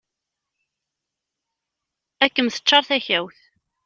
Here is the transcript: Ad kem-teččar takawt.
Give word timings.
Ad 2.23 2.31
kem-teččar 2.33 2.83
takawt. 2.89 3.39